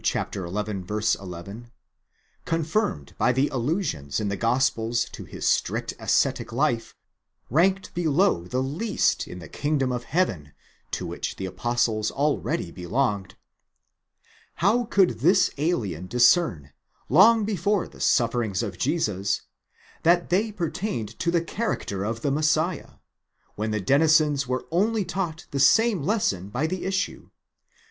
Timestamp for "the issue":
26.65-27.29